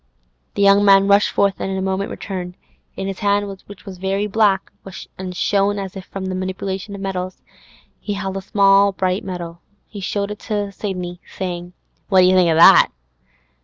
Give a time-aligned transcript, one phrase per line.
[0.55, 2.57] The young man rushed forth, and in a moment returned.
[2.95, 4.71] In his hand, which was very black,
[5.15, 7.43] and shone as if from the manipulation of metals,
[7.99, 9.61] he held a small bright medal.
[9.85, 11.73] He showed it to Sidney, saying,
[12.09, 12.89] 'What d'you think o' that?